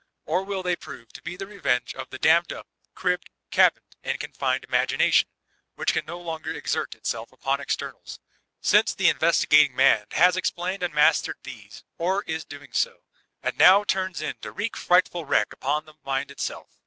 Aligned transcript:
Or 0.25 0.43
will 0.43 0.63
they 0.63 0.75
prove 0.75 1.13
to 1.13 1.21
be 1.21 1.37
the 1.37 1.45
revenge 1.45 1.93
of 1.93 2.09
the 2.09 2.17
dammed 2.17 2.51
up, 2.51 2.67
cribbed, 2.95 3.29
cabined, 3.51 3.97
and 4.01 4.19
confined 4.19 4.63
imagination, 4.63 5.29
which 5.75 5.93
can 5.93 6.05
no 6.07 6.19
longer 6.19 6.51
exert 6.51 6.95
itself 6.95 7.31
upon 7.31 7.61
externals,— 7.61 8.19
since 8.71 8.95
the 8.95 9.09
Investigat 9.13 9.65
ing 9.65 9.75
Man 9.75 10.07
has 10.13 10.35
explained 10.37 10.81
and 10.81 10.91
mastered 10.91 11.37
these 11.43 11.83
or 11.99 12.23
is 12.23 12.43
doiQg 12.45 12.75
so— 12.75 13.03
and 13.43 13.55
now 13.59 13.83
turns 13.83 14.21
in 14.23 14.37
to 14.41 14.51
wreak 14.51 14.75
frightful 14.75 15.23
wreck 15.25 15.53
upon 15.53 15.85
the 15.85 15.93
mind 16.03 16.31
itself? 16.31 16.69